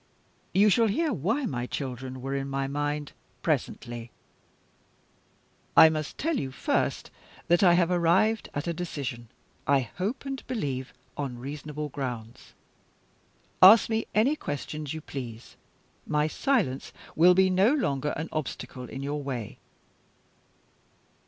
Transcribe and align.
You 0.51 0.69
shall 0.71 0.87
hear 0.87 1.13
why 1.13 1.45
my 1.45 1.67
children 1.67 2.23
were 2.23 2.33
in 2.33 2.49
my 2.49 2.65
mind, 2.65 3.11
presently. 3.43 4.09
I 5.77 5.89
must 5.89 6.17
tell 6.17 6.37
you 6.39 6.49
first 6.49 7.11
that 7.49 7.61
I 7.61 7.73
have 7.75 7.91
arrived 7.91 8.49
at 8.55 8.65
a 8.65 8.73
decision; 8.73 9.29
I 9.67 9.81
hope 9.81 10.25
and 10.25 10.41
believe 10.47 10.91
on 11.15 11.37
reasonable 11.37 11.89
grounds. 11.89 12.55
Ask 13.61 13.89
me 13.91 14.07
any 14.15 14.35
questions 14.35 14.91
you 14.91 15.01
please; 15.01 15.55
my 16.07 16.25
silence 16.25 16.91
will 17.15 17.35
be 17.35 17.51
no 17.51 17.71
longer 17.71 18.09
an 18.17 18.27
obstacle 18.31 18.89
in 18.89 19.03
your 19.03 19.21
way." 19.21 19.59